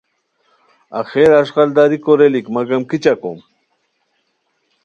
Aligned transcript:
آخر 0.99 1.29
اݱغالداری 1.41 1.97
کوریلیک 2.05 2.45
مگم 2.55 2.81
کیچہ 2.89 3.13
کوم 3.21 3.39